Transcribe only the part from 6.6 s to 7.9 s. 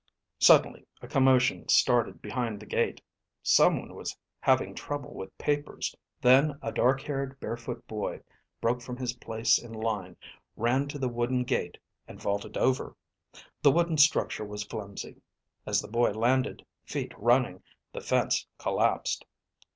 a dark haired, barefoot